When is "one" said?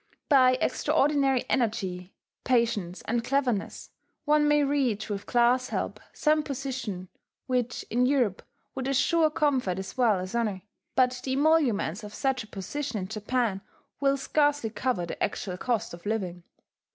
4.25-4.47